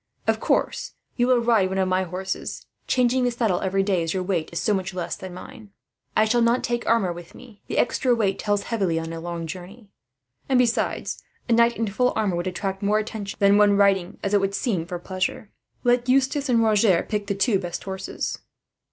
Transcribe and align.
Of 0.25 0.39
course, 0.39 0.93
you 1.15 1.27
will 1.27 1.41
ride 1.43 1.69
one 1.69 1.77
of 1.77 1.87
my 1.87 2.01
horses; 2.01 2.65
changing 2.87 3.23
the 3.23 3.29
saddle 3.29 3.61
every 3.61 3.83
day, 3.83 4.01
as 4.01 4.15
your 4.15 4.23
weight 4.23 4.49
is 4.51 4.59
so 4.59 4.73
much 4.73 4.95
less 4.95 5.15
than 5.15 5.31
mine. 5.31 5.69
"I 6.17 6.25
shall 6.25 6.41
not 6.41 6.63
take 6.63 6.87
armour 6.87 7.13
with 7.13 7.35
me. 7.35 7.61
The 7.67 7.77
extra 7.77 8.15
weight 8.15 8.39
tells 8.39 8.63
heavily, 8.63 8.97
on 8.97 9.13
a 9.13 9.19
long 9.19 9.45
journey; 9.45 9.91
and 10.49 10.57
besides, 10.57 11.21
a 11.47 11.53
knight 11.53 11.77
in 11.77 11.85
full 11.85 12.13
armour 12.15 12.35
would 12.35 12.47
attract 12.47 12.81
more 12.81 12.97
attention 12.97 13.37
than 13.39 13.59
one 13.59 13.77
riding, 13.77 14.17
as 14.23 14.33
it 14.33 14.41
would 14.41 14.55
seem, 14.55 14.87
for 14.87 14.97
pleasure. 14.97 15.51
"Let 15.83 16.09
Eustace 16.09 16.49
and 16.49 16.63
Roger 16.63 17.05
pick 17.07 17.27
the 17.27 17.35
two 17.35 17.59
best 17.59 17.83
horses." 17.83 18.39